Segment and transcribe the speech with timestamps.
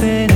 [0.00, 0.29] listen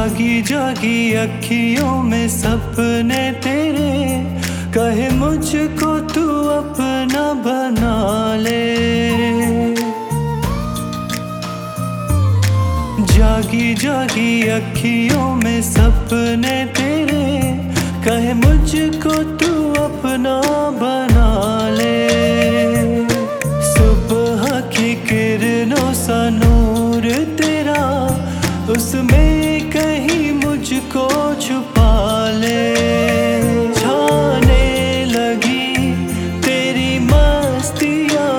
[0.00, 4.24] जागी जागी अखियों में सपने तेरे।
[4.72, 8.76] कहे मुझको तू अपना बना ले।
[13.04, 17.52] जागी जागी अखियों में सपने तेरे।
[18.04, 20.40] कहे मुझको तू अपना
[20.70, 21.59] बना
[29.72, 31.08] कहीं मुझको
[31.40, 31.90] छुपा
[32.30, 32.62] ले।
[33.74, 34.66] छाने
[35.04, 35.92] लगी
[36.40, 38.29] तेरी मस्तिया।